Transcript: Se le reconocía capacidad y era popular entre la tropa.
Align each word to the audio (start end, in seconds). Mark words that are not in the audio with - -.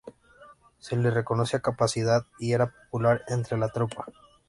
Se 0.79 0.95
le 0.97 1.11
reconocía 1.11 1.59
capacidad 1.59 2.25
y 2.39 2.53
era 2.53 2.71
popular 2.71 3.21
entre 3.27 3.55
la 3.59 3.69
tropa. 3.69 4.07